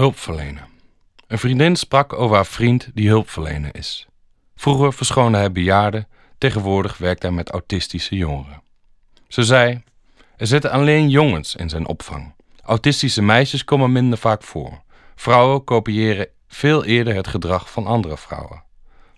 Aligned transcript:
Hulp 0.00 0.18
verlenen. 0.18 0.68
Een 1.26 1.38
vriendin 1.38 1.76
sprak 1.76 2.12
over 2.12 2.36
haar 2.36 2.46
vriend 2.46 2.90
die 2.94 3.08
hulpverlener 3.08 3.76
is. 3.76 4.06
Vroeger 4.54 4.92
verschoonde 4.92 5.38
hij 5.38 5.52
bejaarden, 5.52 6.08
tegenwoordig 6.38 6.98
werkt 6.98 7.22
hij 7.22 7.30
met 7.30 7.50
autistische 7.50 8.16
jongeren. 8.16 8.62
Ze 9.28 9.42
zei: 9.42 9.82
Er 10.36 10.46
zitten 10.46 10.70
alleen 10.70 11.08
jongens 11.08 11.56
in 11.56 11.68
zijn 11.68 11.86
opvang. 11.86 12.34
Autistische 12.62 13.22
meisjes 13.22 13.64
komen 13.64 13.92
minder 13.92 14.18
vaak 14.18 14.42
voor. 14.42 14.82
Vrouwen 15.14 15.64
kopiëren 15.64 16.28
veel 16.48 16.84
eerder 16.84 17.14
het 17.14 17.28
gedrag 17.28 17.70
van 17.70 17.86
andere 17.86 18.16
vrouwen. 18.16 18.62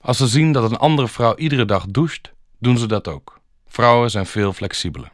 Als 0.00 0.16
ze 0.16 0.26
zien 0.26 0.52
dat 0.52 0.70
een 0.70 0.78
andere 0.78 1.08
vrouw 1.08 1.36
iedere 1.36 1.64
dag 1.64 1.86
doucht, 1.86 2.32
doen 2.58 2.78
ze 2.78 2.86
dat 2.86 3.08
ook. 3.08 3.40
Vrouwen 3.66 4.10
zijn 4.10 4.26
veel 4.26 4.52
flexibeler. 4.52 5.12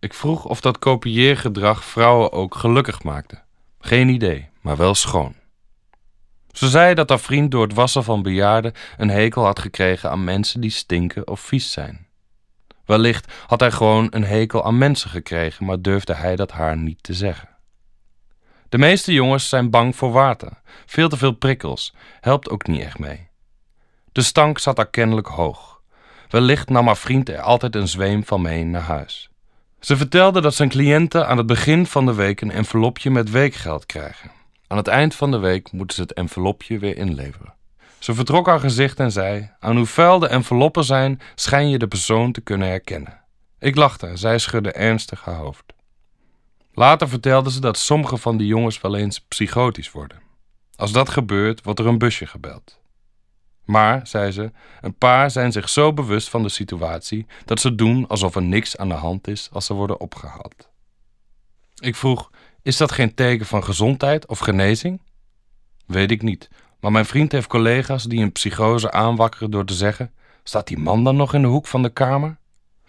Ik 0.00 0.14
vroeg 0.14 0.44
of 0.44 0.60
dat 0.60 0.78
kopieergedrag 0.78 1.84
vrouwen 1.84 2.32
ook 2.32 2.54
gelukkig 2.54 3.02
maakte. 3.02 3.44
Geen 3.80 4.08
idee, 4.08 4.48
maar 4.66 4.76
wel 4.76 4.94
schoon. 4.94 5.34
Ze 6.50 6.68
zei 6.68 6.94
dat 6.94 7.08
haar 7.08 7.20
vriend 7.20 7.50
door 7.50 7.62
het 7.62 7.74
wassen 7.74 8.04
van 8.04 8.22
bejaarden 8.22 8.72
een 8.96 9.10
hekel 9.10 9.44
had 9.44 9.58
gekregen 9.58 10.10
aan 10.10 10.24
mensen 10.24 10.60
die 10.60 10.70
stinken 10.70 11.28
of 11.28 11.40
vies 11.40 11.72
zijn. 11.72 12.06
Wellicht 12.84 13.32
had 13.46 13.60
hij 13.60 13.70
gewoon 13.70 14.06
een 14.10 14.24
hekel 14.24 14.64
aan 14.64 14.78
mensen 14.78 15.10
gekregen, 15.10 15.66
maar 15.66 15.82
durfde 15.82 16.14
hij 16.14 16.36
dat 16.36 16.52
haar 16.52 16.76
niet 16.76 17.02
te 17.02 17.14
zeggen. 17.14 17.48
De 18.68 18.78
meeste 18.78 19.12
jongens 19.12 19.48
zijn 19.48 19.70
bang 19.70 19.96
voor 19.96 20.12
water. 20.12 20.60
Veel 20.86 21.08
te 21.08 21.16
veel 21.16 21.32
prikkels. 21.32 21.94
Helpt 22.20 22.50
ook 22.50 22.66
niet 22.66 22.80
echt 22.80 22.98
mee. 22.98 23.28
De 24.12 24.22
stank 24.22 24.58
zat 24.58 24.76
daar 24.76 24.90
kennelijk 24.90 25.26
hoog. 25.26 25.80
Wellicht 26.28 26.68
nam 26.68 26.86
haar 26.86 26.96
vriend 26.96 27.28
er 27.28 27.40
altijd 27.40 27.74
een 27.74 27.88
zweem 27.88 28.24
van 28.24 28.42
mee 28.42 28.64
naar 28.64 28.82
huis. 28.82 29.30
Ze 29.80 29.96
vertelde 29.96 30.40
dat 30.40 30.54
zijn 30.54 30.68
cliënten 30.68 31.28
aan 31.28 31.36
het 31.36 31.46
begin 31.46 31.86
van 31.86 32.06
de 32.06 32.14
week 32.14 32.40
een 32.40 32.50
envelopje 32.50 33.10
met 33.10 33.30
weekgeld 33.30 33.86
krijgen. 33.86 34.35
Aan 34.66 34.76
het 34.76 34.88
eind 34.88 35.14
van 35.14 35.30
de 35.30 35.38
week 35.38 35.72
moeten 35.72 35.96
ze 35.96 36.02
het 36.02 36.12
envelopje 36.12 36.78
weer 36.78 36.96
inleveren. 36.96 37.54
Ze 37.98 38.14
vertrok 38.14 38.46
haar 38.46 38.60
gezicht 38.60 39.00
en 39.00 39.12
zei: 39.12 39.50
Aan 39.60 39.76
hoe 39.76 39.86
vuil 39.86 40.18
de 40.18 40.26
enveloppen 40.26 40.84
zijn, 40.84 41.20
schijn 41.34 41.68
je 41.68 41.78
de 41.78 41.88
persoon 41.88 42.32
te 42.32 42.40
kunnen 42.40 42.68
herkennen. 42.68 43.20
Ik 43.58 43.76
lachte 43.76 44.06
en 44.06 44.18
zij 44.18 44.38
schudde 44.38 44.72
ernstig 44.72 45.24
haar 45.24 45.34
hoofd. 45.34 45.64
Later 46.72 47.08
vertelde 47.08 47.50
ze 47.50 47.60
dat 47.60 47.78
sommige 47.78 48.16
van 48.16 48.36
die 48.36 48.46
jongens 48.46 48.80
wel 48.80 48.96
eens 48.96 49.20
psychotisch 49.20 49.90
worden. 49.90 50.22
Als 50.76 50.92
dat 50.92 51.08
gebeurt, 51.08 51.62
wordt 51.62 51.78
er 51.78 51.86
een 51.86 51.98
busje 51.98 52.26
gebeld. 52.26 52.80
Maar, 53.64 54.06
zei 54.06 54.30
ze, 54.30 54.52
een 54.80 54.94
paar 54.94 55.30
zijn 55.30 55.52
zich 55.52 55.68
zo 55.68 55.92
bewust 55.92 56.28
van 56.28 56.42
de 56.42 56.48
situatie 56.48 57.26
dat 57.44 57.60
ze 57.60 57.74
doen 57.74 58.06
alsof 58.08 58.34
er 58.34 58.42
niks 58.42 58.76
aan 58.76 58.88
de 58.88 58.94
hand 58.94 59.28
is 59.28 59.48
als 59.52 59.66
ze 59.66 59.74
worden 59.74 60.00
opgehaald. 60.00 60.68
Ik 61.74 61.96
vroeg: 61.96 62.30
Is 62.66 62.76
dat 62.76 62.92
geen 62.92 63.14
teken 63.14 63.46
van 63.46 63.64
gezondheid 63.64 64.26
of 64.26 64.38
genezing? 64.38 65.00
Weet 65.86 66.10
ik 66.10 66.22
niet, 66.22 66.48
maar 66.80 66.92
mijn 66.92 67.04
vriend 67.04 67.32
heeft 67.32 67.46
collega's 67.46 68.04
die 68.04 68.22
een 68.22 68.32
psychose 68.32 68.90
aanwakkeren 68.90 69.50
door 69.50 69.64
te 69.64 69.74
zeggen: 69.74 70.12
Staat 70.42 70.66
die 70.66 70.78
man 70.78 71.04
dan 71.04 71.16
nog 71.16 71.34
in 71.34 71.42
de 71.42 71.48
hoek 71.48 71.66
van 71.66 71.82
de 71.82 71.88
kamer? 71.88 72.36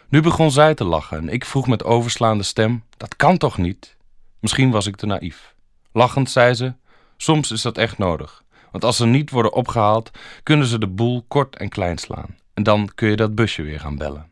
Nu 0.09 0.22
begon 0.22 0.52
zij 0.52 0.73
te 0.73 0.83
lachen 0.83 1.17
en 1.17 1.30
ik 1.30 1.45
vroeg 1.45 1.67
met 1.67 1.83
overslaande 1.83 2.44
stem: 2.44 2.83
Dat 2.98 3.16
kan 3.16 3.38
toch 3.38 3.58
niet? 3.58 3.98
Misschien 4.39 4.72
was 4.72 4.88
ik 4.88 4.95
te 4.95 5.05
naïef. 5.05 5.55
Lachend 5.92 6.30
zei 6.30 6.53
ze: 6.53 6.73
Soms 7.17 7.52
is 7.52 7.61
dat 7.61 7.78
echt 7.78 7.98
nodig. 7.98 8.44
Want 8.72 8.83
als 8.83 8.98
ze 8.98 9.05
niet 9.05 9.30
worden 9.30 9.53
opgehaald, 9.53 10.11
kunnen 10.44 10.67
ze 10.67 10.80
de 10.80 10.88
boel 10.88 11.25
kort 11.28 11.55
en 11.55 11.70
klein 11.70 11.98
slaan. 11.98 12.38
En 12.53 12.64
dan 12.64 12.89
kun 12.95 13.09
je 13.09 13.16
dat 13.16 13.36
busje 13.36 13.61
weer 13.61 13.80
gaan 13.80 13.98
bellen. 13.98 14.31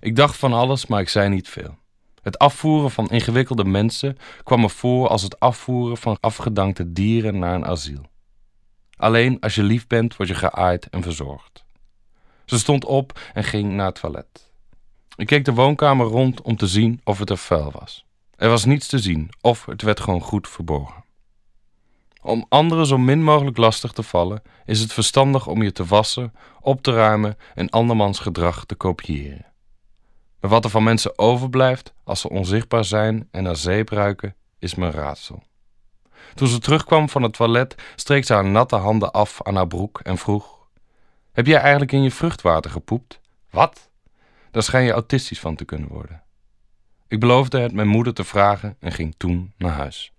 Ik 0.00 0.16
dacht 0.16 0.36
van 0.36 0.52
alles, 0.52 0.86
maar 0.86 1.00
ik 1.00 1.08
zei 1.08 1.28
niet 1.28 1.48
veel. 1.48 1.76
Het 2.26 2.38
afvoeren 2.38 2.90
van 2.90 3.10
ingewikkelde 3.10 3.64
mensen 3.64 4.18
kwam 4.42 4.60
me 4.60 4.68
voor 4.68 5.08
als 5.08 5.22
het 5.22 5.40
afvoeren 5.40 5.96
van 5.96 6.16
afgedankte 6.20 6.92
dieren 6.92 7.38
naar 7.38 7.54
een 7.54 7.66
asiel. 7.66 8.02
Alleen 8.96 9.40
als 9.40 9.54
je 9.54 9.62
lief 9.62 9.86
bent, 9.86 10.16
word 10.16 10.28
je 10.28 10.34
geaaid 10.34 10.88
en 10.90 11.02
verzorgd. 11.02 11.64
Ze 12.44 12.58
stond 12.58 12.84
op 12.84 13.20
en 13.34 13.44
ging 13.44 13.72
naar 13.72 13.86
het 13.86 14.00
toilet. 14.00 14.50
Ik 15.16 15.26
keek 15.26 15.44
de 15.44 15.52
woonkamer 15.52 16.06
rond 16.06 16.42
om 16.42 16.56
te 16.56 16.66
zien 16.66 17.00
of 17.04 17.18
het 17.18 17.30
er 17.30 17.38
vuil 17.38 17.70
was. 17.70 18.04
Er 18.36 18.48
was 18.48 18.64
niets 18.64 18.86
te 18.86 18.98
zien, 18.98 19.30
of 19.40 19.66
het 19.66 19.82
werd 19.82 20.00
gewoon 20.00 20.20
goed 20.20 20.48
verborgen. 20.48 21.04
Om 22.22 22.46
anderen 22.48 22.86
zo 22.86 22.98
min 22.98 23.22
mogelijk 23.22 23.56
lastig 23.56 23.92
te 23.92 24.02
vallen, 24.02 24.42
is 24.64 24.80
het 24.80 24.92
verstandig 24.92 25.46
om 25.46 25.62
je 25.62 25.72
te 25.72 25.84
wassen, 25.84 26.34
op 26.60 26.82
te 26.82 26.92
ruimen 26.92 27.36
en 27.54 27.70
andermans 27.70 28.18
gedrag 28.18 28.64
te 28.64 28.74
kopiëren. 28.74 29.54
Wat 30.48 30.64
er 30.64 30.70
van 30.70 30.82
mensen 30.82 31.18
overblijft 31.18 31.94
als 32.04 32.20
ze 32.20 32.28
onzichtbaar 32.28 32.84
zijn 32.84 33.28
en 33.30 33.42
naar 33.42 33.56
zeep 33.56 33.88
ruiken, 33.88 34.34
is 34.58 34.74
mijn 34.74 34.92
raadsel. 34.92 35.42
Toen 36.34 36.48
ze 36.48 36.58
terugkwam 36.58 37.08
van 37.08 37.22
het 37.22 37.32
toilet, 37.32 37.74
streek 37.96 38.24
ze 38.24 38.32
haar 38.32 38.44
natte 38.44 38.76
handen 38.76 39.12
af 39.12 39.42
aan 39.42 39.56
haar 39.56 39.66
broek 39.66 40.00
en 40.00 40.18
vroeg: 40.18 40.68
Heb 41.32 41.46
jij 41.46 41.60
eigenlijk 41.60 41.92
in 41.92 42.02
je 42.02 42.10
vruchtwater 42.10 42.70
gepoept? 42.70 43.20
Wat? 43.50 43.90
Daar 44.50 44.62
schijn 44.62 44.84
je 44.84 44.92
autistisch 44.92 45.40
van 45.40 45.56
te 45.56 45.64
kunnen 45.64 45.88
worden. 45.88 46.22
Ik 47.08 47.20
beloofde 47.20 47.58
het 47.58 47.72
mijn 47.72 47.88
moeder 47.88 48.14
te 48.14 48.24
vragen 48.24 48.76
en 48.80 48.92
ging 48.92 49.14
toen 49.16 49.52
naar 49.56 49.72
huis. 49.72 50.12